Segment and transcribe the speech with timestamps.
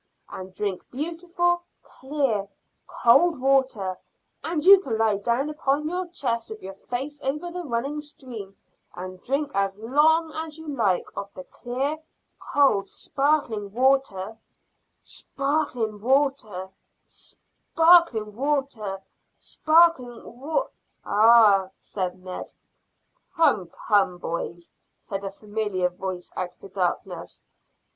[0.29, 2.47] And drink beautiful, clear,
[2.87, 3.99] cold water
[4.43, 8.57] and you can lie down upon your chest with your face over the running stream,
[8.95, 11.99] and drink as long as you like of the clear,
[12.39, 14.39] cold, sparkling water
[14.99, 16.71] sparkling water
[17.05, 19.03] sparkling water
[19.35, 20.65] sparkling wa"
[21.05, 22.51] "Ah!" said Ned.
[23.35, 27.45] "Come, boys; come, boys!" said a familiar voice out of the darkness.